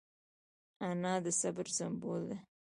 [0.89, 2.37] انا د صبر سمبول ده